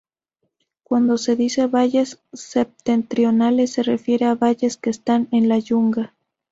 [0.81, 6.15] Cuando se dice valles septentrionales se refiere a valles que están, en la yunga.